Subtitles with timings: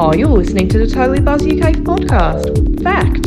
[0.00, 2.84] Oh, you're listening to the Totally Buzz UK podcast.
[2.84, 3.26] Fact.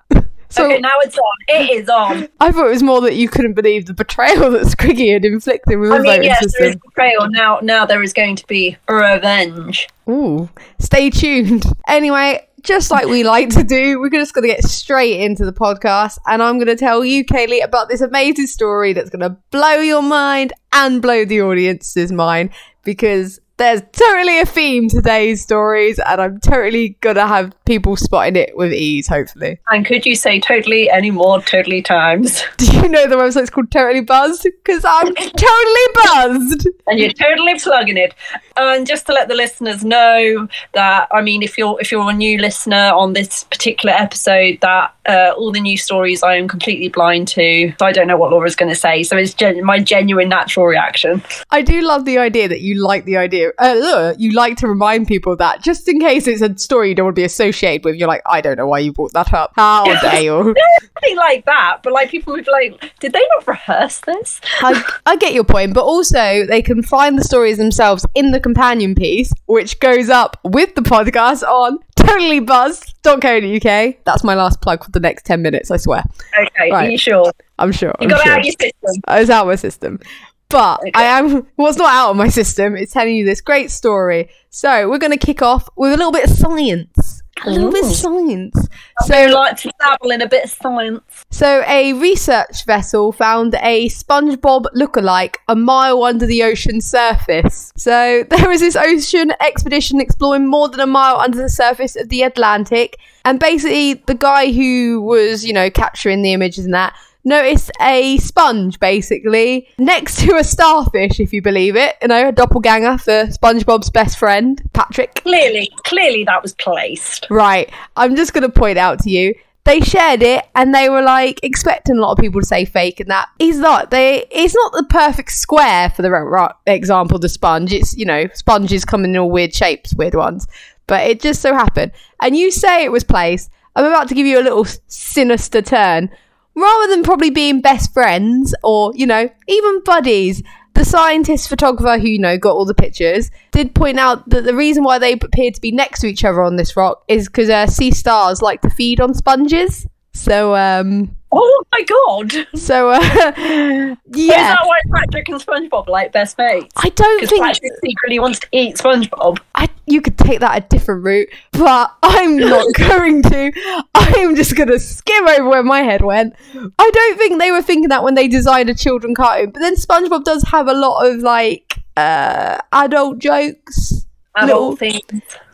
[0.56, 1.32] So okay, now it's on.
[1.48, 2.28] It is on.
[2.40, 5.78] I thought it was more that you couldn't believe the betrayal that Squiggy had inflicted
[5.78, 6.80] with I mean, yes, there is system.
[6.86, 7.28] betrayal.
[7.28, 9.86] Now, now there is going to be revenge.
[10.08, 11.64] Ooh, stay tuned.
[11.86, 15.52] Anyway, just like we like to do, we're just going to get straight into the
[15.52, 19.36] podcast, and I'm going to tell you, Kaylee, about this amazing story that's going to
[19.50, 22.50] blow your mind and blow the audience's mind
[22.82, 28.36] because there's totally a theme to today's stories, and I'm totally to have people spotting
[28.36, 29.58] it with ease, hopefully.
[29.68, 32.44] And could you say totally any more totally times?
[32.58, 34.42] Do you know the website's called Totally Buzzed?
[34.42, 36.68] Because I'm totally buzzed.
[36.86, 38.14] and you're totally plugging it.
[38.56, 42.14] And just to let the listeners know that, I mean, if you're if you're a
[42.14, 46.88] new listener on this particular episode, that uh, all the new stories I am completely
[46.88, 49.02] blind to, so I don't know what Laura's going to say.
[49.02, 51.22] So it's gen- my genuine natural reaction.
[51.50, 53.45] I do love the idea that you like the idea.
[53.58, 57.06] Uh, you like to remind people that just in case it's a story you don't
[57.06, 59.52] want to be associated with, you're like, I don't know why you brought that up.
[59.56, 60.54] How dare you?
[60.96, 64.40] Nothing like that, but like people would be like, did they not rehearse this?
[64.60, 68.40] I, I get your point, but also they can find the stories themselves in the
[68.40, 73.94] companion piece, which goes up with the podcast on totallybuzzed.co.uk.
[74.04, 76.04] That's my last plug for the next 10 minutes, I swear.
[76.38, 76.86] Okay, Right.
[76.86, 77.32] are you sure?
[77.58, 77.88] I'm sure.
[78.00, 78.32] You I'm got it sure.
[78.32, 79.02] out of your system.
[79.08, 80.00] It's out of my system.
[80.48, 84.28] But I am what's not out of my system is telling you this great story.
[84.50, 87.22] So we're gonna kick off with a little bit of science.
[87.44, 88.56] A little bit of science.
[89.02, 91.02] I So like to dabble in a bit of science.
[91.30, 97.72] so a research vessel found a SpongeBob lookalike a mile under the ocean surface.
[97.76, 102.08] So there was this ocean expedition exploring more than a mile under the surface of
[102.08, 102.96] the Atlantic,
[103.26, 106.94] and basically the guy who was, you know, capturing the images and that
[107.26, 111.96] noticed a sponge basically next to a starfish, if you believe it.
[112.00, 115.16] You know, a doppelganger for SpongeBob's best friend, Patrick.
[115.16, 117.26] Clearly, clearly that was placed.
[117.28, 117.70] Right.
[117.96, 119.34] I'm just going to point out to you.
[119.64, 123.00] They shared it and they were like expecting a lot of people to say fake
[123.00, 123.28] and that.
[123.40, 123.90] He's not.
[123.90, 124.24] They.
[124.30, 127.18] It's not the perfect square for the ro- example.
[127.18, 127.72] The sponge.
[127.72, 130.46] It's you know sponges come in all weird shapes, weird ones.
[130.86, 131.90] But it just so happened.
[132.20, 133.50] And you say it was placed.
[133.74, 136.10] I'm about to give you a little sinister turn.
[136.56, 140.42] Rather than probably being best friends or you know even buddies,
[140.74, 144.54] the scientist photographer who you know got all the pictures did point out that the
[144.54, 147.50] reason why they appeared to be next to each other on this rock is because
[147.50, 149.86] uh, sea stars like to feed on sponges.
[150.12, 152.46] So um, Oh my god!
[152.54, 152.98] so uh,
[153.36, 156.72] Is yeah, that why Patrick and SpongeBob like best mates?
[156.76, 159.38] I don't think Patrick secretly wants to eat SpongeBob.
[159.54, 163.52] I, you could take that a different route, but I'm not going to.
[163.94, 166.34] I'm just going to skim over where my head went.
[166.78, 169.50] I don't think they were thinking that when they designed a children cartoon.
[169.50, 174.05] But then SpongeBob does have a lot of like uh, adult jokes.
[174.44, 175.00] Little- things.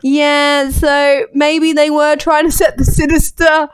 [0.05, 3.69] Yeah, so maybe they were trying to set the sinister.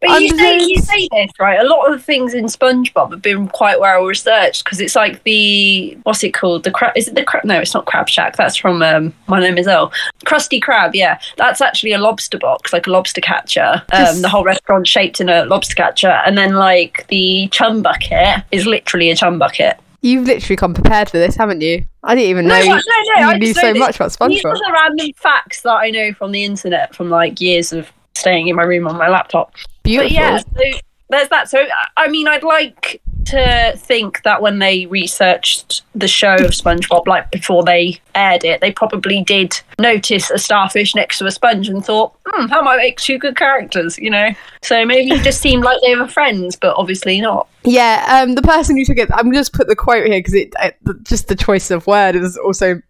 [0.00, 1.60] But you say, you say this, right?
[1.60, 5.22] A lot of the things in SpongeBob have been quite well researched because it's like
[5.24, 6.64] the, what's it called?
[6.64, 7.44] The crab, is it the crab?
[7.44, 8.36] No, it's not Crab Shack.
[8.36, 9.92] That's from um, My Name is Earl.
[10.24, 11.18] Krusty Krab, yeah.
[11.36, 13.82] That's actually a lobster box, like a lobster catcher.
[13.92, 16.22] Um, the whole restaurant shaped in a lobster catcher.
[16.24, 19.78] And then, like, the chum bucket is literally a chum bucket.
[20.06, 21.84] You've literally come prepared for this, haven't you?
[22.04, 24.16] I didn't even know No, you, no, no, you I knew so know much about
[24.28, 24.58] These are SpongeBob.
[24.58, 28.54] the random facts that I know from the internet from like years of staying in
[28.54, 29.52] my room on my laptop.
[29.82, 30.08] Beautiful.
[30.08, 30.78] But yeah, so
[31.10, 31.48] there's that.
[31.50, 31.64] So
[31.96, 37.28] I mean, I'd like to think that when they researched the show of SpongeBob, like
[37.32, 41.84] before they aired it, they probably did notice a starfish next to a sponge and
[41.84, 44.28] thought, hmm, that might make two good characters, you know?
[44.62, 47.48] So maybe it just seemed like they were friends, but obviously not.
[47.66, 50.54] Yeah, um, the person who took it, I'm just put the quote here because it,
[50.60, 52.80] it just the choice of word has also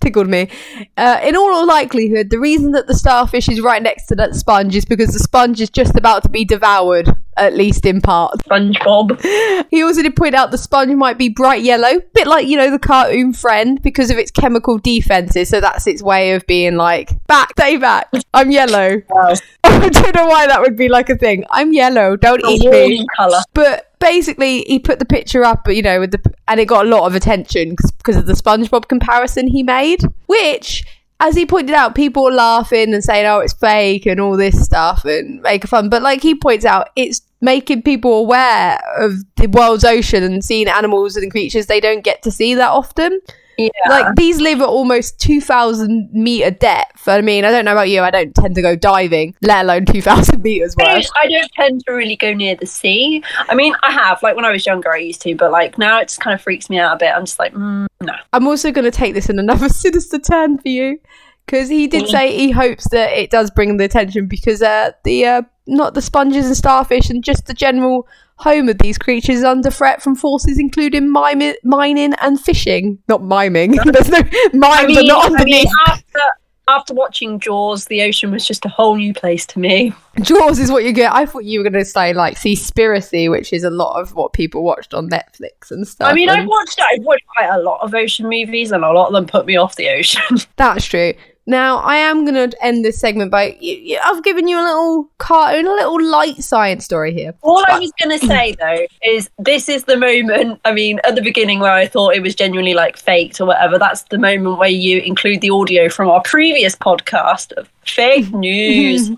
[0.00, 0.48] tickled me.
[0.96, 4.74] Uh, in all likelihood, the reason that the starfish is right next to that sponge
[4.74, 8.38] is because the sponge is just about to be devoured, at least in part.
[8.40, 9.20] SpongeBob.
[9.70, 12.70] He also did point out the sponge might be bright yellow, bit like you know
[12.70, 15.48] the cartoon friend, because of its chemical defenses.
[15.50, 18.08] So that's its way of being like, back, stay back.
[18.32, 19.02] I'm yellow.
[19.10, 19.34] Wow.
[19.64, 21.44] I don't know why that would be like a thing.
[21.50, 22.16] I'm yellow.
[22.16, 23.06] Don't eat me.
[23.16, 23.40] colour.
[23.52, 26.88] But basically, he put the picture up, you know, with the and it got a
[26.88, 30.84] lot of attention because of the SpongeBob comparison he made, which.
[31.20, 34.62] As he pointed out, people were laughing and saying, "Oh, it's fake" and all this
[34.62, 35.88] stuff and making fun.
[35.88, 40.66] But like he points out, it's making people aware of the world's ocean and seeing
[40.66, 43.20] animals and creatures they don't get to see that often.
[43.58, 43.68] Yeah.
[43.88, 47.06] Like these live at almost two thousand meter depth.
[47.08, 48.00] I mean, I don't know about you.
[48.02, 51.04] I don't tend to go diving, let alone two thousand meters I worth.
[51.04, 53.22] don't, I don't tend to really go near the sea.
[53.48, 56.00] I mean, I have, like when I was younger, I used to, but like now
[56.00, 57.12] it just kind of freaks me out a bit.
[57.14, 58.14] I'm just like, mm, no.
[58.32, 60.98] I'm also going to take this in another sinister turn for you
[61.46, 62.10] because he did Mm.
[62.10, 66.02] say he hopes that it does bring the attention because uh, the uh, not the
[66.02, 70.16] sponges and starfish and just the general home of these creatures is under threat from
[70.16, 72.98] forces including mining and fishing.
[73.08, 73.72] Not miming.
[73.84, 74.20] There's no
[74.52, 75.68] mine, I mean, not I mean underneath.
[75.86, 76.20] after,
[76.66, 79.92] after watching Jaws, the ocean was just a whole new place to me.
[80.20, 81.12] Jaws is what you get.
[81.12, 84.32] I thought you were going to say like Seaspiracy, which is a lot of what
[84.32, 86.08] people watched on Netflix and stuff.
[86.08, 89.08] I mean, I've watched, I've watched quite a lot of ocean movies, and a lot
[89.08, 90.22] of them put me off the ocean.
[90.56, 91.14] That's true.
[91.46, 93.58] Now, I am going to end this segment by.
[94.02, 97.34] I've given you a little cartoon, a little light science story here.
[97.42, 100.60] All I was going to say though is this is the moment.
[100.64, 103.78] I mean, at the beginning where I thought it was genuinely like faked or whatever.
[103.78, 109.10] That's the moment where you include the audio from our previous podcast of fake news.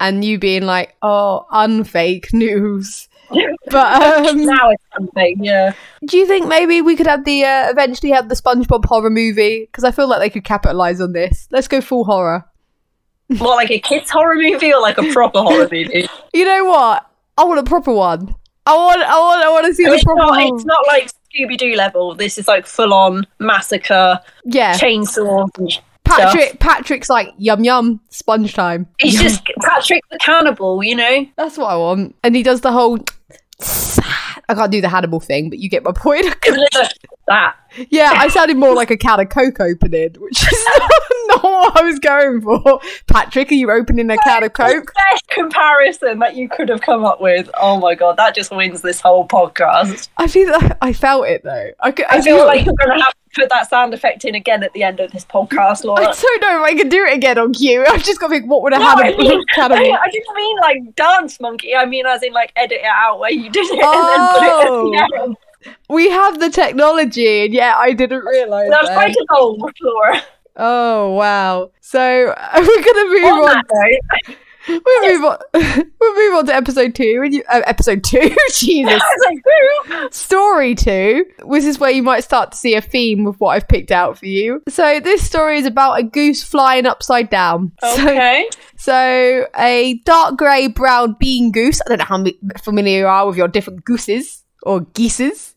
[0.00, 3.08] and you being like, oh, unfake news.
[3.30, 5.72] But um, now it's something, yeah.
[6.06, 9.66] do you think maybe we could have the uh, eventually have the SpongeBob horror movie?
[9.66, 11.48] Because I feel like they could capitalize on this.
[11.50, 12.44] Let's go full horror.
[13.28, 16.06] More like a kids horror movie or like a proper horror movie.
[16.32, 17.06] You know what?
[17.36, 18.34] I want a proper one.
[18.66, 20.20] I want, I want, I want to see the proper.
[20.20, 22.14] not, it's not like Scooby Doo level.
[22.14, 25.80] This is like full on massacre, yeah, chainsaws.
[26.04, 26.60] Patrick.
[26.60, 28.86] Patrick's like yum yum sponge time.
[28.98, 31.26] he's just Patrick the cannibal, you know.
[31.36, 32.14] That's what I want.
[32.22, 32.98] And he does the whole.
[34.48, 36.26] I can't do the Hannibal thing, but you get my point.
[37.28, 37.56] that.
[37.88, 40.66] yeah, I sounded more like a can of Coke opening, which is
[41.34, 41.42] not
[41.74, 42.80] what I was going for.
[43.06, 44.92] Patrick, are you opening a can of Coke?
[44.94, 47.50] Best comparison that you could have come up with.
[47.60, 50.08] Oh my god, that just wins this whole podcast.
[50.16, 51.70] I feel like I felt it though.
[51.80, 54.34] I, could, I feel like you're going to have to put that sound effect in
[54.34, 56.02] again at the end of this podcast, Laura.
[56.08, 57.84] I don't know if I can do it again on cue.
[57.88, 59.92] I've just got to think, what would a No, I, Hannibal mean, cannibal?
[59.92, 61.74] I didn't mean like dance monkey.
[61.74, 63.92] I mean as in like edit it out where you did it Oh.
[63.92, 65.24] and then put it at the oh.
[65.24, 65.36] end.
[65.88, 68.68] We have the technology, and yeah, I didn't realise.
[68.68, 68.94] That's that.
[68.94, 70.22] quite evolved, Laura.
[70.56, 71.70] Oh wow!
[71.80, 72.00] So
[72.56, 73.62] we're gonna move On on.
[73.68, 75.38] that We'll move on.
[76.00, 77.20] we'll move on to episode two.
[77.22, 79.02] And you, uh, episode two, Jesus.
[79.26, 83.50] Like, story two, which is where you might start to see a theme with what
[83.50, 84.62] I've picked out for you.
[84.70, 87.72] So this story is about a goose flying upside down.
[87.82, 88.48] So, Okay.
[88.78, 91.82] so a dark grey brown bean goose.
[91.82, 92.24] I don't know how
[92.62, 95.54] familiar you are with your different gooses or geeses.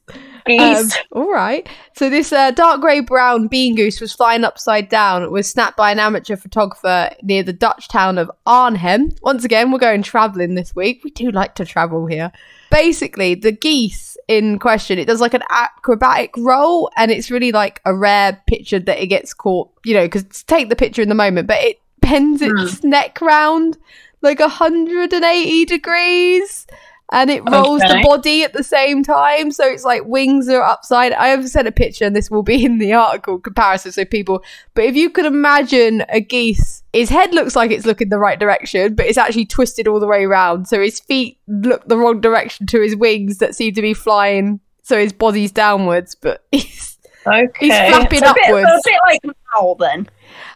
[0.49, 1.67] Um, all right.
[1.95, 5.23] So this uh, dark grey brown bean goose was flying upside down.
[5.23, 9.11] It was snapped by an amateur photographer near the Dutch town of Arnhem.
[9.21, 11.03] Once again, we're going travelling this week.
[11.03, 12.31] We do like to travel here.
[12.71, 17.81] Basically, the geese in question, it does like an acrobatic roll, and it's really like
[17.85, 19.69] a rare picture that it gets caught.
[19.85, 23.77] You know, because take the picture in the moment, but it bends its neck round
[24.21, 26.67] like 180 degrees
[27.11, 29.51] and it rolls the body at the same time.
[29.51, 31.13] So it's like wings are upside.
[31.13, 34.43] I have sent a picture, and this will be in the article comparison, so people.
[34.73, 38.39] But if you could imagine a geese, his head looks like it's looking the right
[38.39, 40.67] direction, but it's actually twisted all the way around.
[40.67, 44.59] So his feet look the wrong direction to his wings that seem to be flying.
[44.83, 47.51] So his body's downwards, but he's Okay.
[47.59, 48.67] He's flapping So a bit, upwards.
[48.69, 49.19] A bit like
[49.55, 50.09] Mal then.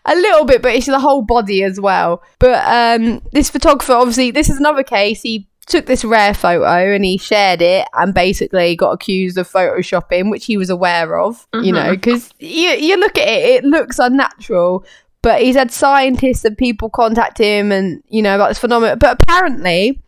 [0.06, 2.24] a little bit, but it's the whole body as well.
[2.40, 5.22] But um, this photographer, obviously, this is another case.
[5.22, 10.30] He took this rare photo and he shared it and basically got accused of photoshopping,
[10.30, 11.76] which he was aware of, you mm-hmm.
[11.76, 14.86] know, because you, you look at it, it looks unnatural.
[15.24, 18.98] But he's had scientists and people contact him and, you know, about this phenomenon.
[18.98, 20.02] But apparently,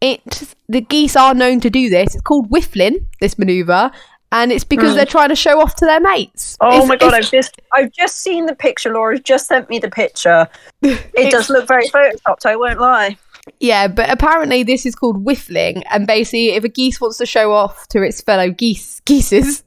[0.00, 2.14] it the geese are known to do this.
[2.14, 3.90] It's called whiffling, this maneuver.
[4.32, 4.96] And it's because mm.
[4.96, 6.56] they're trying to show off to their mates.
[6.60, 7.14] Oh It's- my god!
[7.14, 8.92] I've just I've just seen the picture.
[8.92, 10.48] Laura's just sent me the picture.
[10.82, 12.44] It does look very photoshopped.
[12.44, 13.16] I won't lie.
[13.60, 17.52] Yeah, but apparently this is called whiffling, and basically, if a geese wants to show
[17.52, 19.62] off to its fellow geese geeses,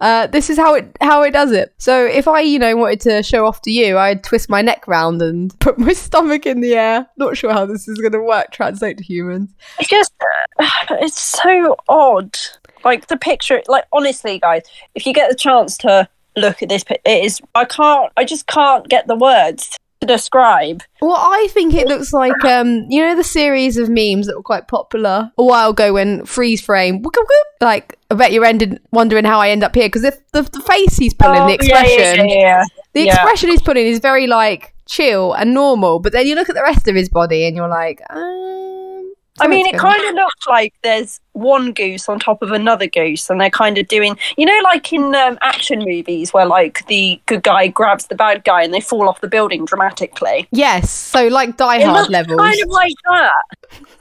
[0.00, 1.74] uh, this is how it how it does it.
[1.78, 4.86] So if I, you know, wanted to show off to you, I'd twist my neck
[4.86, 7.06] round and put my stomach in the air.
[7.16, 8.52] Not sure how this is going to work.
[8.52, 9.52] Translate to humans.
[9.78, 10.12] It's just
[10.90, 12.36] it's so odd.
[12.84, 13.60] Like the picture.
[13.66, 14.62] Like honestly, guys,
[14.94, 17.40] if you get the chance to look at this, it is.
[17.56, 18.12] I can't.
[18.16, 19.76] I just can't get the words
[20.06, 20.82] to describe.
[21.00, 24.42] Well, I think it looks like um, you know, the series of memes that were
[24.42, 28.44] quite popular a while ago when freeze frame, whoop, whoop, whoop, like I bet you're
[28.44, 31.42] ended wondering how I end up here because if the, the face he's pulling, the
[31.42, 32.28] Oh, yeah, expression.
[32.28, 32.64] yeah, yeah, yeah.
[32.94, 36.54] The expression he's putting is very like chill and normal, but then you look at
[36.54, 40.46] the rest of his body and you're like, um, I mean, it kind of looks
[40.46, 44.46] like there's one goose on top of another goose, and they're kind of doing, you
[44.46, 48.62] know, like in um, action movies where like the good guy grabs the bad guy
[48.62, 50.48] and they fall off the building dramatically.
[50.50, 52.40] Yes, so like Die It Hard levels.
[52.40, 53.32] kind of like that.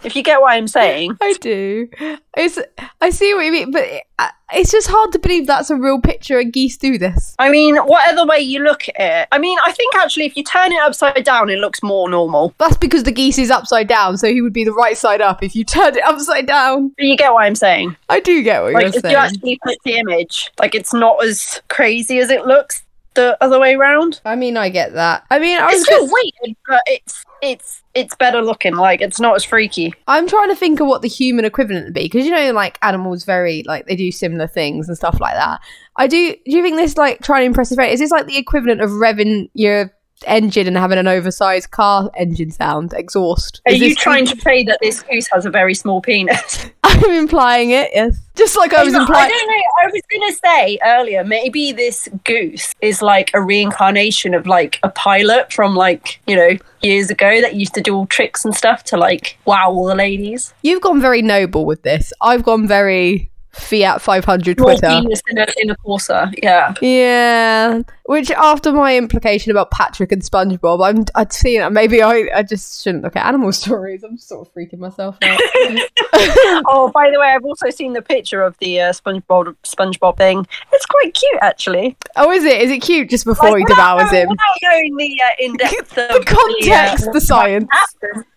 [0.03, 1.17] If you get what I'm saying.
[1.21, 1.89] I do.
[2.37, 2.59] It's
[3.01, 5.75] I see what you mean, but it, uh, it's just hard to believe that's a
[5.75, 7.35] real picture and geese do this.
[7.39, 9.27] I mean, whatever way you look at it.
[9.31, 12.53] I mean, I think actually, if you turn it upside down, it looks more normal.
[12.59, 15.41] That's because the geese is upside down, so he would be the right side up
[15.41, 16.93] if you turned it upside down.
[16.97, 17.95] You get what I'm saying.
[18.09, 19.11] I do get what Like, you're if saying.
[19.11, 22.83] you actually put the image, like, it's not as crazy as it looks
[23.15, 24.19] the other way around.
[24.25, 25.25] I mean, I get that.
[25.29, 28.75] I mean, I was It's still just, weird, but it's it's it's better looking.
[28.75, 29.93] Like, it's not as freaky.
[30.07, 32.77] I'm trying to think of what the human equivalent would be because you know, like
[32.81, 35.61] animals, very like they do similar things and stuff like that.
[35.95, 36.33] I do.
[36.33, 37.93] Do you think this like trying to impress his mate?
[37.93, 39.93] Is this like the equivalent of revving your
[40.27, 43.61] engine and having an oversized car engine sound exhaust?
[43.65, 46.65] Are Is you trying to say that this goose has a very small penis?
[46.83, 47.91] I'm implying it.
[47.93, 49.25] Yes, just like I was implying.
[49.25, 49.63] I don't know.
[49.83, 54.79] I was going to say earlier, maybe this goose is like a reincarnation of like
[54.83, 58.55] a pilot from like, you know, years ago that used to do all tricks and
[58.55, 60.53] stuff to like wow all the ladies.
[60.61, 62.13] You've gone very noble with this.
[62.21, 64.85] I've gone very Fiat 500 Twitter.
[64.87, 66.33] in a, in a Corsa.
[66.43, 66.73] Yeah.
[66.81, 71.69] Yeah, which after my implication about Patrick and SpongeBob, I'm I'd seen it.
[71.71, 74.03] Maybe I I just shouldn't look at animal stories.
[74.03, 75.39] I'm sort of freaking myself out.
[76.67, 80.45] oh, by the way, I've also seen the picture of the uh, SpongeBob SpongeBob thing.
[80.73, 81.95] It's quite cute, actually.
[82.17, 82.61] oh, is it?
[82.61, 84.27] Is it cute just before Like, he devours him?
[84.29, 87.69] Without knowing the uh, in depth The context, uh, the science.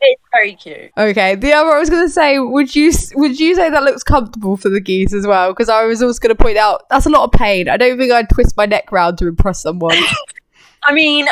[0.00, 0.92] It's very cute.
[0.96, 1.34] Okay.
[1.34, 4.56] The other I was going to say, would you would you say that looks comfortable
[4.56, 5.52] for the geese as well?
[5.52, 7.68] Because I was also going to point out that's a lot of pain.
[7.68, 9.96] I don't think I'd twist my neck round to impress someone.
[10.84, 11.26] I mean,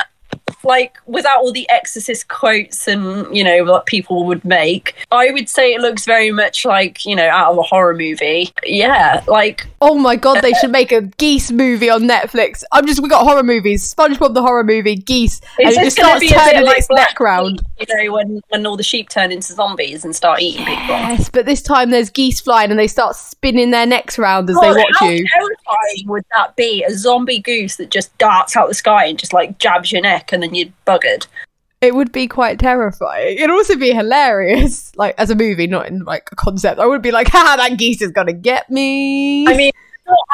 [0.66, 5.48] like without all the exorcist quotes and you know what people would make, I would
[5.48, 8.52] say it looks very much like you know out of a horror movie.
[8.64, 12.64] Yeah, like oh my god, they should make a geese movie on Netflix.
[12.72, 13.94] I'm just we got horror movies.
[13.94, 17.62] SpongeBob the horror movie, geese, and it just starts be turning like its neck round.
[17.78, 20.86] You know, when when all the sheep turn into zombies and start eating people.
[20.88, 24.56] Yes, but this time there's geese flying and they start spinning their necks round as
[24.56, 25.24] they God, watch how you.
[25.26, 26.82] terrifying would that be?
[26.84, 30.32] A zombie goose that just darts out the sky and just like jabs your neck,
[30.32, 31.26] and then you're buggered.
[31.82, 33.36] It would be quite terrifying.
[33.36, 36.80] It'd also be hilarious, like as a movie, not in like a concept.
[36.80, 39.72] I would be like, "Ha, that geese is gonna get me." I mean,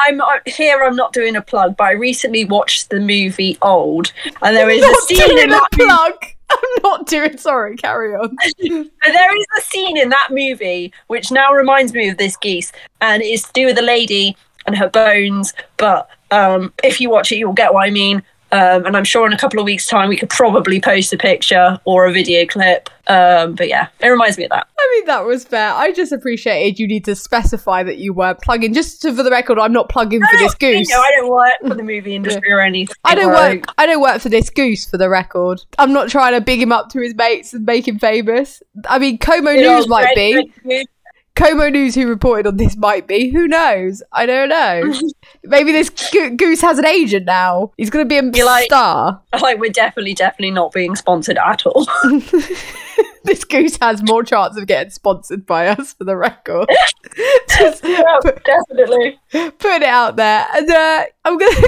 [0.05, 0.83] I'm uh, here.
[0.83, 4.83] I'm not doing a plug, but I recently watched the movie Old, and there is
[4.83, 5.85] a scene in a that movie.
[5.85, 6.13] plug.
[6.49, 7.37] I'm not doing.
[7.37, 8.35] Sorry, carry on.
[8.59, 12.71] But there is a scene in that movie which now reminds me of this geese,
[13.01, 15.53] and it's to do with a lady and her bones.
[15.77, 18.23] But um, if you watch it, you'll get what I mean.
[18.53, 21.17] Um, and I'm sure in a couple of weeks' time we could probably post a
[21.17, 22.87] picture or a video clip.
[23.07, 24.67] Um, but yeah, it reminds me of that.
[24.79, 25.73] I mean, that was fair.
[25.73, 28.71] I just appreciated you need to specify that you weren't plugging.
[28.75, 30.89] Just to, for the record, I'm not plugging for this You goose.
[30.89, 32.95] know, I don't work for the movie industry or anything.
[33.03, 33.65] I don't work.
[33.79, 34.85] I don't work for this goose.
[34.87, 37.87] For the record, I'm not trying to big him up to his mates and make
[37.87, 38.61] him famous.
[38.87, 40.53] I mean, Como News might be.
[41.35, 43.29] Como News, who reported on this, might be.
[43.29, 44.03] Who knows?
[44.11, 44.93] I don't know.
[45.43, 47.71] Maybe this go- goose has an agent now.
[47.75, 49.19] He's going to be a You're like- star.
[49.41, 51.87] Like we're definitely, definitely not being sponsored at all.
[53.23, 56.67] this goose has more chance of getting sponsored by us, for the record.
[57.57, 59.19] Just put, definitely.
[59.31, 61.67] put it out there, and uh, I'm gonna.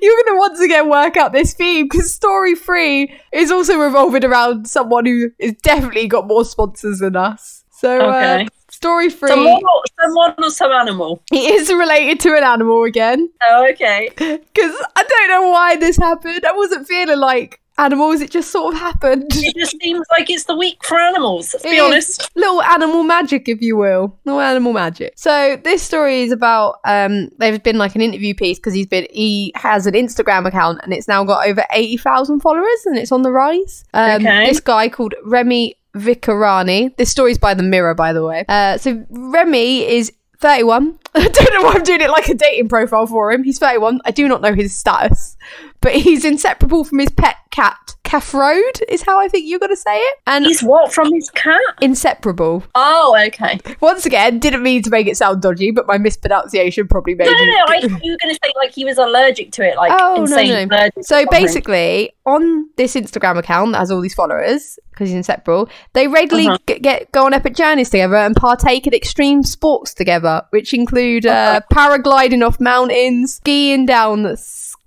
[0.00, 4.66] You're gonna once again work out this theme because story three is also revolving around
[4.68, 7.64] someone who has definitely got more sponsors than us.
[7.70, 8.44] So, Okay.
[8.44, 8.48] uh,
[8.82, 9.28] story three.
[9.30, 9.62] Someone,
[10.00, 11.22] someone or some animal.
[11.32, 13.30] It is related to an animal again.
[13.48, 14.08] Oh, okay.
[14.18, 16.44] Because I don't know why this happened.
[16.44, 19.24] I wasn't feeling like animals, it just sort of happened.
[19.34, 21.54] It just seems like it's the week for animals.
[21.54, 22.28] Let's It be honest.
[22.36, 24.18] Little animal magic, if you will.
[24.26, 25.14] Little animal magic.
[25.16, 29.06] So this story is about um there's been like an interview piece because he's been
[29.10, 33.10] he has an Instagram account and it's now got over eighty thousand followers and it's
[33.12, 33.84] on the rise.
[33.94, 34.46] Um Okay.
[34.48, 36.96] this guy called Remy Vikarani.
[36.96, 38.44] This story's by the mirror, by the way.
[38.48, 40.98] Uh so Remy is 31.
[41.14, 43.44] I don't know why I'm doing it like a dating profile for him.
[43.44, 44.00] He's 31.
[44.04, 45.36] I do not know his status,
[45.80, 47.94] but he's inseparable from his pet cat.
[48.12, 50.18] Calf Road is how I think you're going to say it.
[50.26, 51.58] And He's what from his cat?
[51.80, 52.62] inseparable.
[52.74, 53.58] Oh, okay.
[53.80, 57.30] Once again, didn't mean to make it sound dodgy, but my mispronunciation probably made it.
[57.30, 57.64] No, no, no.
[57.68, 60.16] I thought you were going to say like he was allergic to it, like Oh,
[60.16, 60.76] no, insane no.
[60.76, 61.04] allergic.
[61.04, 66.06] So basically, on this Instagram account that has all these followers, because he's inseparable, they
[66.06, 66.58] regularly Uh-huh.
[66.66, 71.24] get, get go on epic journeys together and partake in extreme sports together, which include
[71.24, 74.36] uh, paragliding off mountains, skiing down the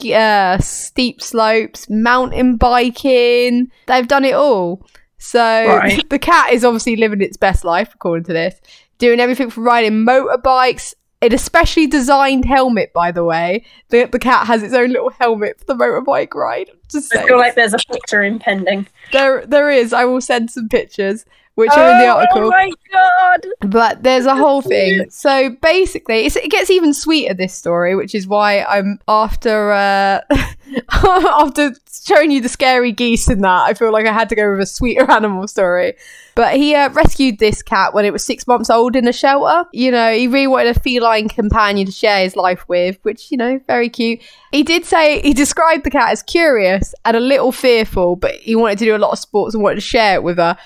[0.04, 3.72] uh, steep slopes, mountain biking.
[3.88, 4.86] They've done it all.
[5.18, 6.08] So Right.
[6.10, 8.60] the cat is obviously living its best life, according to this,
[8.98, 10.94] doing everything from riding motorbikes.
[11.22, 13.66] An especially designed helmet, by the way.
[13.90, 16.70] The, the cat has its own little helmet for the motorbike ride.
[16.94, 18.86] I feel like there's a picture impending.
[19.14, 19.94] there, there is.
[19.94, 22.44] I will send some pictures, which are in the Oh, article.
[22.44, 23.48] Oh my god!
[23.62, 25.10] But there's a whole thing.
[25.10, 30.22] So basically, it's, it gets even sweeter this story, which is why I'm after uh,
[30.92, 31.72] after
[32.06, 33.64] showing you the scary geese and that.
[33.64, 35.94] I feel like I had to go with a sweeter animal story.
[36.36, 39.68] But he uh, rescued this cat when it was six months old in a shelter.
[39.72, 43.38] You know, he really wanted a feline companion to share his life with, which you
[43.38, 44.22] know, very cute.
[44.52, 48.56] He did say he described the cat as curious and a little fearful, but he
[48.56, 50.58] wanted to do a lot of sports and wanted to share it with her.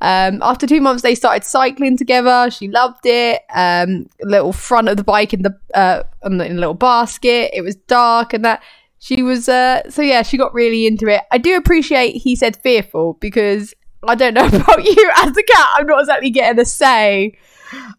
[0.00, 2.50] Um, after two months, they started cycling together.
[2.50, 3.42] She loved it.
[3.54, 7.50] Um, little front of the bike in the uh, in a little basket.
[7.52, 8.62] It was dark and that.
[9.00, 10.22] She was uh, so yeah.
[10.22, 11.22] She got really into it.
[11.30, 13.74] I do appreciate he said fearful because
[14.06, 15.68] I don't know about you as a cat.
[15.74, 17.36] I'm not exactly getting a say.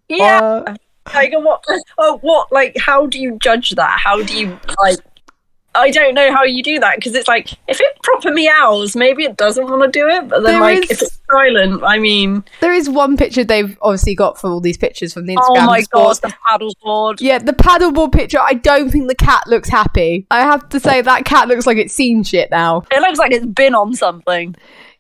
[0.08, 0.64] Yeah.
[0.68, 0.76] Uh,
[1.14, 1.64] Like what?
[1.98, 2.52] Oh, what?
[2.52, 4.00] Like, how do you judge that?
[4.00, 5.00] How do you like?
[5.76, 9.24] I don't know how you do that because it's like if it proper meows, maybe
[9.24, 10.28] it doesn't want to do it.
[10.28, 13.78] But then, There like, is- if it's silent, I mean, there is one picture they've
[13.82, 15.58] obviously got for all these pictures from the Instagram.
[15.58, 17.22] oh my god, the paddleboard.
[17.22, 18.40] Yeah, the paddleboard picture.
[18.40, 20.26] I don't think the cat looks happy.
[20.32, 22.84] I have to say that cat looks like it's seen shit now.
[22.92, 24.56] It looks like it's been on something,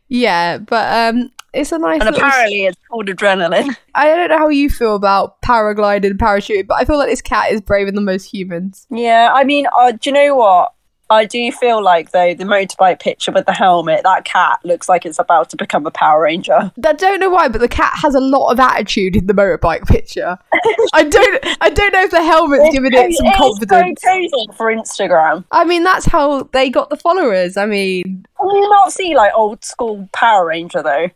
[0.07, 2.01] Yeah, but um, it's a nice.
[2.01, 3.75] and apparently it's called adrenaline.
[3.95, 7.21] I don't know how you feel about paragliding and parachuting, but I feel like this
[7.21, 8.85] cat is braver than most humans.
[8.89, 10.73] Yeah, I mean, uh, do you know what?
[11.11, 15.07] I do feel like though the motorbike picture with the helmet, that cat looks like
[15.07, 16.71] it's about to become a Power Ranger.
[16.85, 19.87] I don't know why, but the cat has a lot of attitude in the motorbike
[19.87, 20.37] picture.
[20.93, 21.45] I don't.
[21.61, 24.01] I don't know if the helmet's giving it some It's confidence.
[24.03, 25.45] so for Instagram.
[25.51, 27.57] I mean, that's how they got the followers.
[27.57, 28.03] I mean,
[28.39, 31.07] Can you not see like old school Power Ranger though?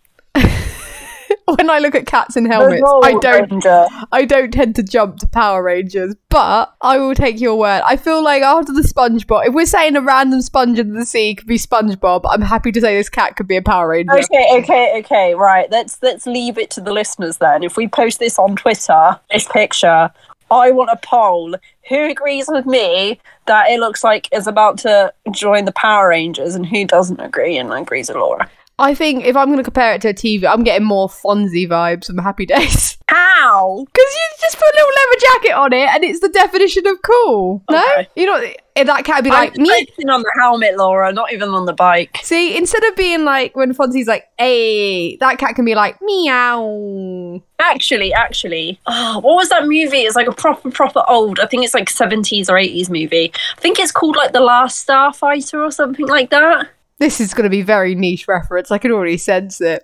[1.55, 3.51] when I look at cats in helmets, I don't.
[3.51, 3.87] Ranger.
[4.11, 7.81] I don't tend to jump to Power Rangers, but I will take your word.
[7.85, 11.35] I feel like after the SpongeBob, if we're saying a random sponge in the sea
[11.35, 14.13] could be SpongeBob, I'm happy to say this cat could be a Power Ranger.
[14.13, 15.35] Okay, okay, okay.
[15.35, 15.69] Right.
[15.69, 17.63] Let's let's leave it to the listeners then.
[17.63, 20.11] If we post this on Twitter, this picture,
[20.49, 21.55] I want a poll.
[21.89, 26.55] Who agrees with me that it looks like is about to join the Power Rangers,
[26.55, 28.49] and who doesn't agree and agrees with Laura?
[28.79, 31.67] I think if I'm going to compare it to a TV, I'm getting more Fonzie
[31.67, 32.97] vibes from Happy Days.
[33.07, 33.83] How?
[33.85, 37.01] Because you just put a little leather jacket on it and it's the definition of
[37.03, 37.63] cool.
[37.69, 37.83] No?
[38.15, 38.41] You know,
[38.75, 39.87] that cat would be like, I'm me.
[40.09, 42.17] on the helmet, Laura, not even on the bike.
[42.23, 47.41] See, instead of being like when Fonzie's like, hey, that cat can be like, meow.
[47.59, 49.99] Actually, actually, oh, what was that movie?
[49.99, 51.39] It's like a proper, proper old.
[51.39, 53.31] I think it's like seventies or eighties movie.
[53.57, 56.69] I think it's called like The Last Starfighter or something like that.
[57.03, 58.71] This is going to be very niche reference.
[58.71, 59.83] I can already sense it.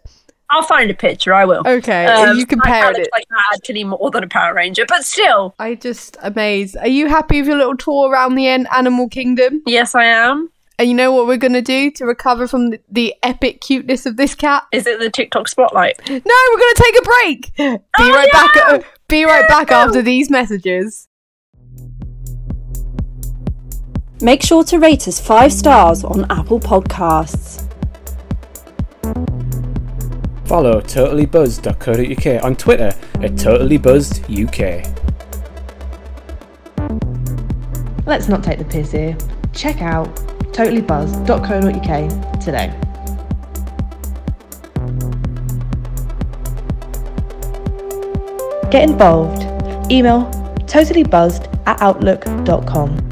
[0.52, 1.34] I'll find a picture.
[1.34, 1.64] I will.
[1.68, 3.12] Okay, Um, you compared looks it.
[3.12, 6.78] like that actually more than a Power Ranger, but still, I just amazed.
[6.78, 9.62] Are you happy with your little tour around the an- animal kingdom?
[9.68, 10.50] yes, I am.
[10.80, 14.06] And you know what we're going to do to recover from the, the epic cuteness
[14.06, 14.64] of this cat?
[14.72, 15.98] Is it the TikTok spotlight?
[16.08, 17.56] No, we're going to take a break.
[17.58, 18.56] Be Oh, right back.
[18.56, 18.74] yeah!
[18.76, 21.09] At, Be right back after these messages.
[24.22, 27.66] Make sure to rate us five stars on Apple Podcasts.
[30.46, 34.86] Follow totallybuzzed.co.uk on Twitter at totallybuzzeduk.
[38.06, 39.16] Let's not take the piss here.
[39.54, 40.14] Check out
[40.52, 42.74] totallybuzz.co.uk today.
[48.70, 49.44] Get involved.
[49.90, 50.26] Email
[50.66, 53.09] totallybuzzed at outlook.com.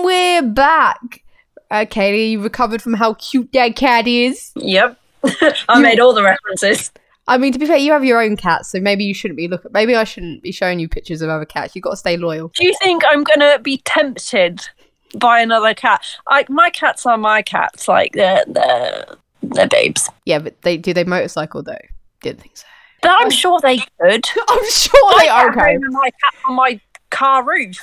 [0.00, 1.22] And we're back.
[1.70, 4.50] Okay, you recovered from how cute that cat is.
[4.56, 4.98] Yep.
[5.68, 6.90] I made all the references.
[7.28, 9.46] I mean, to be fair, you have your own cat, so maybe you shouldn't be
[9.46, 9.72] looking.
[9.72, 11.76] Maybe I shouldn't be showing you pictures of other cats.
[11.76, 12.50] You've got to stay loyal.
[12.54, 14.66] Do you think I'm gonna be tempted
[15.18, 16.02] by another cat?
[16.30, 17.86] Like my cats are my cats.
[17.86, 19.04] Like they're they're
[19.42, 20.08] they're babes.
[20.24, 21.76] Yeah, but they do they motorcycle though?
[22.22, 22.64] Didn't think so.
[23.02, 23.30] But I'm oh.
[23.30, 24.24] sure they could.
[24.48, 25.76] I'm sure they are okay.
[25.76, 27.76] my cat on my car roof.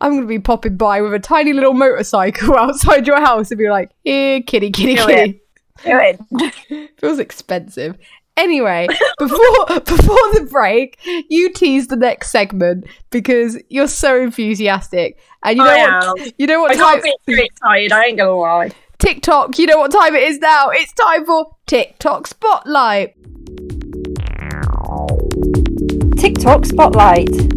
[0.00, 3.68] I'm gonna be popping by with a tiny little motorcycle outside your house and be
[3.68, 5.40] like, "Here, kitty, kitty, Do kitty."
[5.84, 6.90] Do it.
[7.00, 7.98] Feels expensive.
[8.36, 15.56] Anyway, before before the break, you tease the next segment because you're so enthusiastic, and
[15.56, 16.20] you know I what?
[16.20, 16.32] am.
[16.38, 16.98] You know I what got time?
[17.00, 17.92] a bit too excited.
[17.92, 18.70] I ain't gonna lie.
[18.98, 19.58] TikTok.
[19.58, 20.70] You know what time it is now?
[20.70, 23.14] It's time for TikTok Spotlight.
[26.16, 27.53] TikTok Spotlight.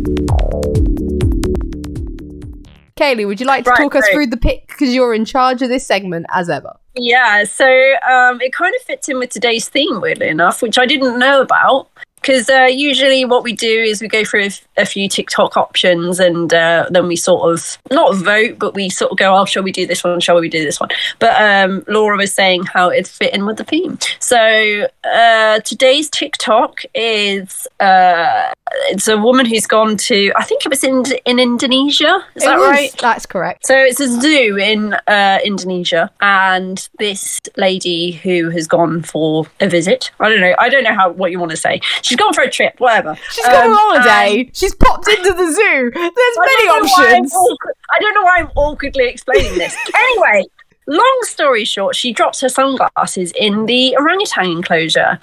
[2.97, 5.61] Kaylee, would you like to Right, talk us through the pick because you're in charge
[5.61, 6.75] of this segment as ever?
[6.95, 7.65] Yeah, so
[8.09, 11.41] um, it kind of fits in with today's theme, weirdly enough, which I didn't know
[11.41, 11.87] about.
[12.19, 15.55] Because uh, usually what we do is we go through a, f- a few TikTok
[15.55, 19.45] options and uh, then we sort of not vote, but we sort of go, oh,
[19.45, 20.19] shall we do this one?
[20.19, 20.89] Shall we do this one?
[21.19, 23.99] But um, Laura was saying how it fit in with the theme.
[24.19, 28.51] So uh, today's TikTok is uh,
[28.89, 32.23] it's a woman who's gone to, I think it was in, in Indonesia.
[32.35, 32.95] Is that It is- right?
[32.99, 33.65] That's correct.
[33.65, 39.67] So it's a zoo in uh, Indonesia, and this lady who has gone for a
[39.69, 40.11] visit.
[40.19, 40.55] I don't know.
[40.59, 41.79] I don't know how what you want to say.
[42.01, 43.15] She's gone for a trip, whatever.
[43.31, 44.49] She's gone Um, on holiday.
[44.53, 45.91] She's popped into the zoo.
[45.93, 47.33] There's many don't know why I'm options.
[47.33, 49.75] awkward- I don't know why I'm awkwardly explaining this.
[49.95, 50.43] anyway,
[50.87, 55.19] long story short, she drops her sunglasses in the orangutan enclosure.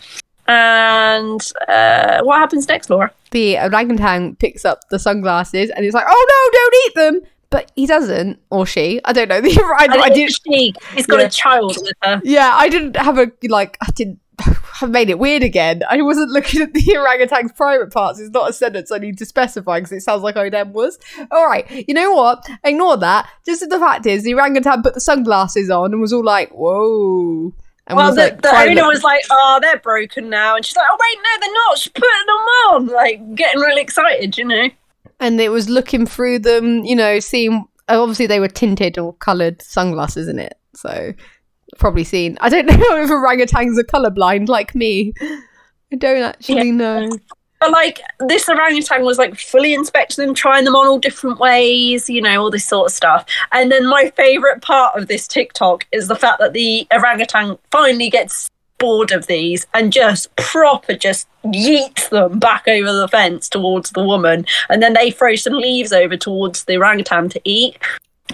[0.46, 3.10] And uh, what happens next, Laura?
[3.30, 7.70] The orangutan picks up the sunglasses and he's like, "Oh no, don't eat them!" But
[7.76, 9.00] he doesn't, or she.
[9.04, 9.36] I don't know.
[9.44, 10.32] I, I I did.
[10.32, 11.26] she, he's got Yeah.
[11.26, 12.20] a child with her.
[12.24, 13.76] Yeah, I didn't have a like.
[13.80, 14.20] I didn't.
[14.82, 15.82] I've made it weird again.
[15.88, 18.18] I wasn't looking at the orangutan's private parts.
[18.18, 20.98] It's not a sentence I need to specify because it sounds like I then was.
[21.30, 22.44] All right, you know what?
[22.64, 23.28] Ignore that.
[23.46, 27.52] Just the fact is, the orangutan put the sunglasses on and was all like, "Whoa."
[27.86, 30.86] And Well, the, like, the owner was like, "Oh, they're broken now," and she's like,
[30.90, 31.78] "Oh wait, no, they're not.
[31.78, 34.68] She's putting them on, like getting really excited, you know."
[35.20, 37.66] and it was looking through them, you know, seeing.
[37.88, 41.12] Obviously, they were tinted or coloured sunglasses in it, so
[41.78, 42.38] probably seen.
[42.40, 45.12] I don't know if orangutans are colourblind like me.
[45.92, 47.10] I don't actually know.
[47.64, 52.10] But like this orangutan was like fully inspecting them, trying them on all different ways,
[52.10, 53.24] you know, all this sort of stuff.
[53.52, 58.10] And then my favorite part of this TikTok is the fact that the orangutan finally
[58.10, 63.90] gets bored of these and just proper just yeets them back over the fence towards
[63.92, 67.78] the woman and then they throw some leaves over towards the orangutan to eat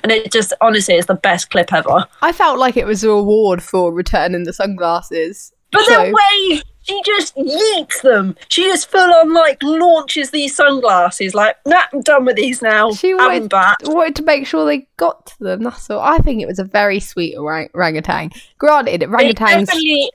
[0.03, 3.09] and it just honestly is the best clip ever I felt like it was a
[3.11, 5.53] reward for returning the sunglasses.
[5.73, 10.55] But So- the way she just yeets them, she just full on like launches these
[10.57, 12.91] sunglasses, like, nah, I'm done with these now.
[12.93, 13.79] She wanted, back.
[13.85, 15.63] wanted to make sure they got to them.
[15.63, 16.01] That's all.
[16.01, 18.31] I think it was a very sweet orang- orangutan.
[18.59, 19.67] Granted, It orangutans.
[19.67, 20.11] definitely,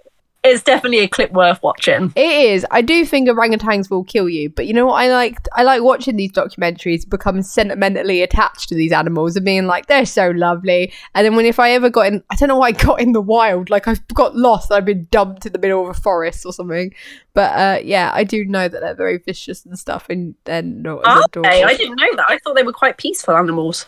[0.46, 2.14] it's definitely a clip worth watching.
[2.16, 2.66] It is.
[2.72, 5.38] I do think orangutans will kill you, but you know what I like?
[5.54, 10.06] I like watching these documentaries, become sentimentally attached to these animals and being like, they're
[10.06, 10.94] so lovely.
[11.14, 13.12] And then when if I ever got in, I don't know why I got in
[13.12, 16.46] the wild, like I've got lost, I've been dumped in the middle of a forest
[16.46, 16.94] or something.
[17.34, 21.02] But uh, yeah, I do know that they're very vicious and stuff, and they're not
[21.06, 21.50] as adorable.
[21.50, 22.26] Okay, I didn't know that.
[22.30, 23.86] I thought they were quite peaceful animals.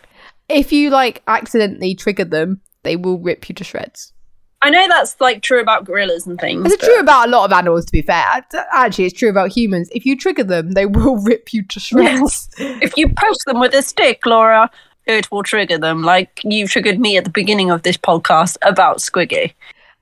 [0.50, 4.14] If you like accidentally trigger them, they will rip you to shreds.
[4.62, 6.66] I know that's like true about gorillas and things.
[6.66, 8.44] It's but- true about a lot of animals, to be fair.
[8.74, 9.90] Actually, it's true about humans.
[9.94, 12.50] If you trigger them, they will rip you to shreds.
[12.58, 14.70] If you poke them with a stick, Laura,
[15.06, 16.02] it will trigger them.
[16.04, 19.54] Like you triggered me at the beginning of this podcast about Squiggy.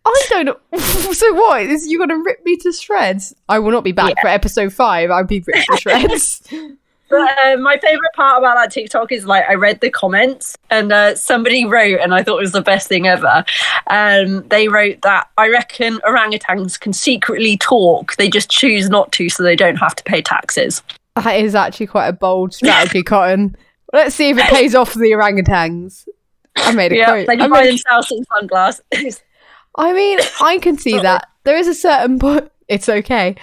[0.07, 0.57] I don't know.
[1.13, 1.63] so what?
[1.63, 3.33] Is you going to rip me to shreds?
[3.49, 5.09] I will not be back for episode five.
[5.11, 6.47] I'll be ripped to shreds.
[7.17, 10.91] But uh, my favorite part about that TikTok is like I read the comments and
[10.91, 13.45] uh, somebody wrote, and I thought it was the best thing ever.
[13.87, 18.15] Um, they wrote that I reckon orangutans can secretly talk.
[18.15, 20.81] They just choose not to, so they don't have to pay taxes.
[21.15, 23.55] That is actually quite a bold strategy, Cotton.
[23.93, 26.05] Let's see if it pays off for the orangutans.
[26.57, 27.27] I made a Yeah, quote.
[27.27, 29.21] they I, buy made- themselves some sunglasses.
[29.77, 31.27] I mean, I can see that.
[31.43, 32.49] There is a certain point.
[32.67, 33.35] It's okay.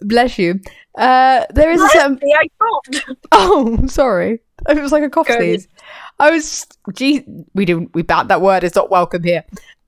[0.00, 0.60] Bless you.
[0.96, 2.18] Uh, there is a certain.
[2.22, 3.18] Yeah, I coughed.
[3.32, 4.40] Oh, sorry.
[4.68, 5.68] It was like a cough Go sneeze.
[6.18, 6.66] I was.
[6.94, 7.94] Gee, we didn't.
[7.94, 8.64] We banned that word.
[8.64, 9.44] It's not welcome here.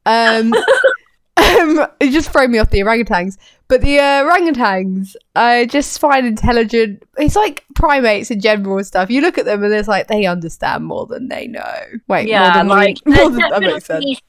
[0.07, 0.53] Um,
[1.37, 3.37] um, it just threw me off the orangutans.
[3.69, 7.03] But the uh, orangutans, I just find intelligent.
[7.17, 9.11] It's like primates in general and stuff.
[9.11, 11.63] You look at them and it's like they understand more than they know.
[12.07, 14.21] Wait, more Yeah, than like more than, that makes sense.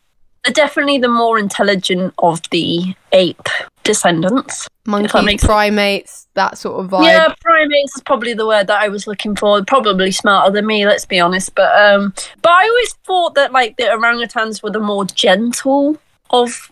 [0.44, 3.50] they're definitely the more intelligent of the ape
[3.84, 4.68] descendants.
[4.86, 7.06] Monkey makes- primates, that sort of vibe.
[7.06, 9.64] Yeah, primates is probably the word that I was looking for.
[9.64, 11.56] Probably smarter than me, let's be honest.
[11.56, 15.98] But um, but I always thought that like the orangutans were the more gentle
[16.32, 16.72] of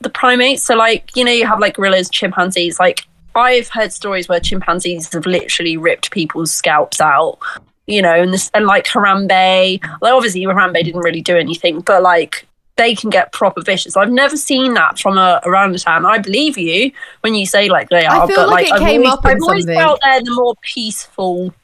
[0.00, 0.62] the primates.
[0.62, 2.78] So like you know you have like gorillas, chimpanzees.
[2.78, 7.38] Like I've heard stories where chimpanzees have literally ripped people's scalps out.
[7.86, 9.82] You know, and this and like Harambe.
[10.00, 12.46] Like obviously Harambe didn't really do anything, but like
[12.80, 13.94] they can get proper vicious.
[13.94, 16.06] I've never seen that from a orangutan.
[16.06, 16.90] I believe you
[17.20, 19.18] when you say like they I are, feel but like like, it I've came always,
[19.24, 21.54] I've always felt they're the more peaceful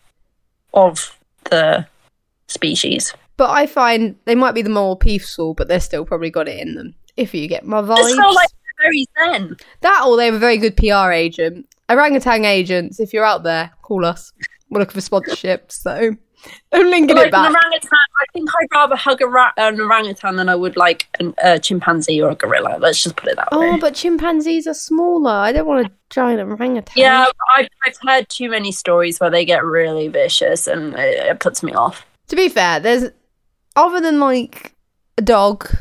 [0.74, 1.16] of
[1.50, 1.87] the
[2.48, 3.14] species.
[3.38, 6.61] But I find they might be the more peaceful, but they're still probably got it
[6.61, 6.94] in them.
[7.16, 8.16] If you get my Just vibes.
[8.22, 8.48] feel like
[8.83, 9.57] very zen.
[9.81, 11.66] that or they have a very good PR agent.
[11.88, 14.33] Orangutan agents, if you're out there, call us.
[14.68, 15.94] We're looking for sponsorship, so
[16.72, 17.50] I'm linking it an back.
[17.50, 21.58] orangutan, I think rather hug a ra- an orangutan than I would like an, a
[21.58, 22.76] chimpanzee or a gorilla.
[22.78, 23.70] Let's just put it that oh, way.
[23.70, 25.30] Oh, but chimpanzees are smaller.
[25.30, 26.92] I don't want a giant orangutan.
[26.94, 31.40] yeah, I've, I've heard too many stories where they get really vicious and it, it
[31.40, 32.06] puts me off.
[32.28, 33.10] To be fair, there's
[33.76, 34.74] other than like
[35.16, 35.74] a dog,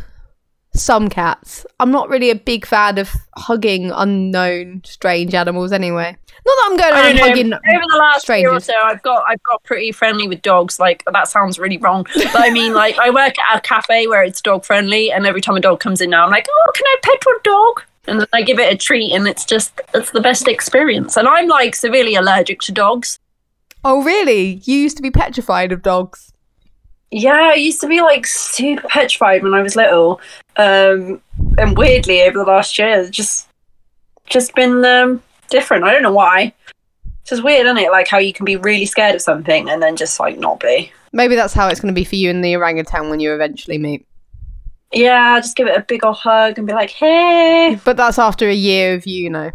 [0.74, 1.66] some cats.
[1.80, 6.18] I'm not really a big fan of hugging unknown strange animals anyway.
[6.46, 7.28] Not that I'm going around don't know.
[7.28, 10.80] hugging Over the last year or so, I've got I've got pretty friendly with dogs.
[10.80, 14.24] Like that sounds really wrong, but I mean, like I work at a cafe where
[14.24, 16.86] it's dog friendly, and every time a dog comes in now, I'm like, oh, can
[16.86, 17.84] I pet your dog?
[18.08, 21.18] And then I give it a treat, and it's just it's the best experience.
[21.18, 23.18] And I'm like severely allergic to dogs.
[23.84, 24.62] Oh, really?
[24.66, 26.32] You used to be petrified of dogs.
[27.10, 30.22] Yeah, I used to be like super petrified when I was little,
[30.58, 31.22] um,
[31.58, 33.48] and weirdly over the last year, just
[34.28, 35.84] just been um, different.
[35.84, 36.54] I don't know why.
[37.22, 37.92] It's just weird, isn't it?
[37.92, 40.92] Like how you can be really scared of something and then just like not be.
[41.12, 43.78] Maybe that's how it's going to be for you and the orangutan when you eventually
[43.78, 44.06] meet.
[44.94, 48.48] Yeah, just give it a big old hug and be like, "Hey." But that's after
[48.48, 49.52] a year of you, you know,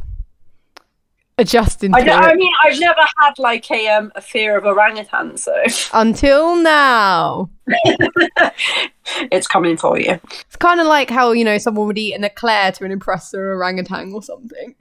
[1.39, 2.27] adjusting I, to don't- it.
[2.27, 5.55] I mean, I've never had like a um a fear of orangutan, so
[5.95, 7.49] Until now.
[9.31, 10.19] it's coming for you.
[10.25, 13.31] It's kind of like how, you know, someone would eat an eclair to an impress
[13.31, 14.75] their orangutan or something.